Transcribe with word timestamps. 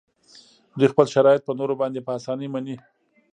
دوی 0.77 0.87
خپل 0.93 1.05
شرایط 1.15 1.41
په 1.45 1.53
نورو 1.59 1.73
باندې 1.81 1.99
په 2.05 2.11
اسانۍ 2.19 2.47
مني 2.53 2.75